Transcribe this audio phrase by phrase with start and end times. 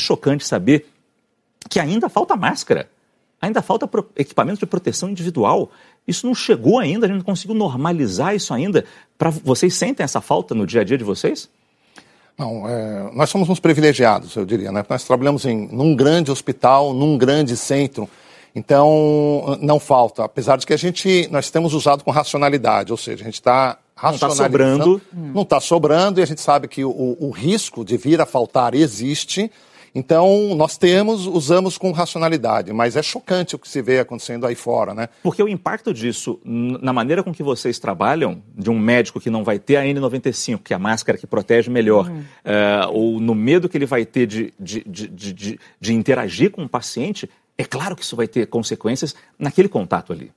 [0.00, 0.86] chocante saber
[1.68, 2.88] que ainda falta máscara,
[3.40, 5.70] ainda falta equipamento de proteção individual.
[6.06, 8.84] Isso não chegou ainda, a gente não conseguiu normalizar isso ainda.
[9.16, 11.48] Para vocês sentem essa falta no dia a dia de vocês?
[12.38, 14.84] Não, é, nós somos uns privilegiados, eu diria, né?
[14.88, 18.08] Nós trabalhamos em num grande hospital, num grande centro,
[18.54, 23.22] então não falta, apesar de que a gente nós temos usado com racionalidade, ou seja,
[23.22, 24.38] a gente está racionalizando,
[24.84, 25.02] não está sobrando,
[25.34, 28.72] não está sobrando e a gente sabe que o, o risco de vir a faltar
[28.72, 29.50] existe.
[29.98, 34.54] Então, nós temos, usamos com racionalidade, mas é chocante o que se vê acontecendo aí
[34.54, 35.08] fora, né?
[35.24, 39.42] Porque o impacto disso, na maneira com que vocês trabalham, de um médico que não
[39.42, 42.20] vai ter a N95, que é a máscara que protege melhor, uhum.
[42.20, 46.62] uh, ou no medo que ele vai ter de, de, de, de, de interagir com
[46.62, 50.30] o paciente, é claro que isso vai ter consequências naquele contato ali.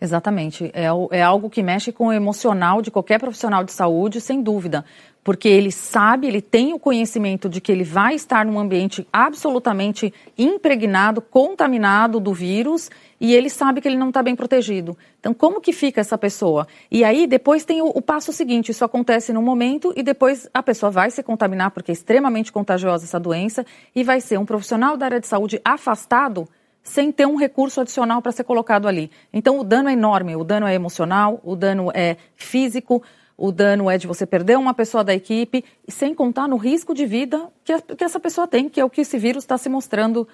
[0.00, 0.70] Exatamente.
[0.74, 4.84] É, é, algo que mexe com o emocional de qualquer profissional de saúde, sem dúvida
[5.26, 10.14] porque ele sabe, ele tem o conhecimento de que ele vai estar num ambiente absolutamente
[10.38, 12.88] impregnado, contaminado do vírus,
[13.20, 14.96] e ele sabe que ele não está bem protegido.
[15.18, 16.68] Então, como que fica essa pessoa?
[16.88, 20.62] E aí, depois tem o, o, passo seguinte: isso acontece num momento e depois a
[20.62, 24.96] pessoa vai se contaminar, porque é extremamente contagiosa essa doença, e vai ser um profissional
[24.96, 26.48] da área de saúde afastado
[26.86, 29.10] sem ter um recurso adicional para ser colocado ali.
[29.32, 33.02] Então, o dano é enorme: o dano é emocional, o dano é físico
[33.36, 37.04] o dano é de você perder uma pessoa da equipe, sem contar no risco de
[37.04, 39.68] vida que, a, que essa pessoa tem, que é o que esse vírus está se
[39.68, 40.26] mostrando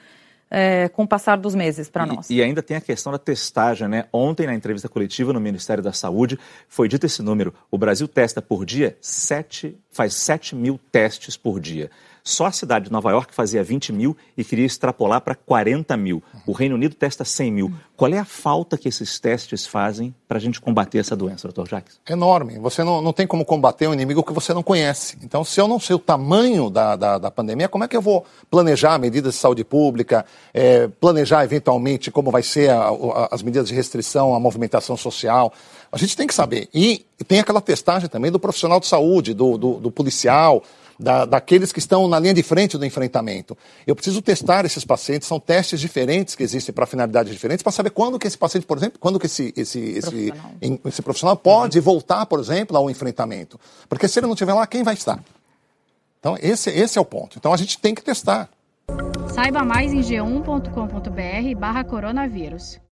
[0.49, 2.31] é, com o passar dos meses para nós.
[2.31, 4.05] E ainda tem a questão da testagem, né?
[4.13, 7.53] Ontem, na entrevista coletiva no Ministério da Saúde, foi dito esse número.
[7.71, 11.91] O Brasil testa por dia sete, faz 7 mil testes por dia.
[12.25, 16.23] Só a cidade de Nova York fazia 20 mil e queria extrapolar para 40 mil.
[16.47, 17.75] O Reino Unido testa 100 mil.
[17.97, 21.69] Qual é a falta que esses testes fazem para a gente combater essa doença, doutor
[21.69, 21.99] Jacques?
[22.09, 22.59] Enorme.
[22.61, 25.19] Você não, não tem como combater um inimigo que você não conhece.
[25.23, 28.03] Então, se eu não sei o tamanho da, da, da pandemia, como é que eu
[28.03, 33.43] vou planejar medidas de saúde pública, é, planejar eventualmente como vai ser a, a, as
[33.43, 35.53] medidas de restrição, a movimentação social?
[35.91, 36.69] A gente tem que saber.
[36.73, 40.63] E tem aquela testagem também do profissional de saúde, do, do, do policial,
[40.99, 43.57] da, daqueles que estão na linha de frente do enfrentamento.
[43.87, 47.91] Eu preciso testar esses pacientes, são testes diferentes que existem para finalidades diferentes, para saber
[47.91, 50.81] quando que esse paciente, por exemplo, quando que esse, esse, esse, profissional.
[50.85, 51.85] esse profissional pode uhum.
[51.85, 53.59] voltar, por exemplo, ao enfrentamento.
[53.89, 55.23] Porque se ele não estiver lá, quem vai estar?
[56.21, 57.37] Então, esse, esse é o ponto.
[57.37, 58.49] Então, a gente tem que testar.
[59.35, 62.79] Saiba mais em g1.com.br barra coronavírus.